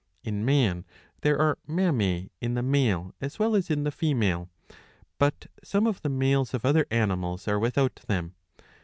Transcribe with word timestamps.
In 0.23 0.43
man 0.43 0.83
there 1.21 1.37
are 1.39 1.59
mammae 1.67 2.31
in 2.41 2.55
the 2.55 2.63
male 2.63 3.13
as 3.21 3.37
well 3.37 3.53
as 3.55 3.69
in 3.69 3.83
the 3.83 3.91
female; 3.91 4.49
but 5.19 5.45
some 5.63 5.85
of 5.85 6.01
the 6.01 6.09
males 6.09 6.55
of 6.55 6.65
other 6.65 6.87
animals 6.89 7.47
are 7.47 7.59
without 7.59 7.97
them. 8.07 8.33